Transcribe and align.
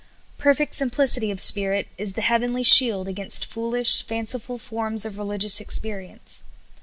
Perfect 0.39 0.73
simplicity 0.73 1.29
of 1.29 1.39
spirit 1.39 1.87
is 1.95 2.13
the 2.13 2.21
heavenly 2.21 2.63
shield 2.63 3.07
against 3.07 3.45
foolish, 3.45 4.01
fanciful 4.01 4.57
forms 4.57 5.05
of 5.05 5.19
religious 5.19 5.59
experience. 5.61 6.43